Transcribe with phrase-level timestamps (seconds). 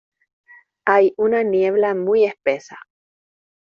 [0.87, 2.75] Hay una niebla muy espesa.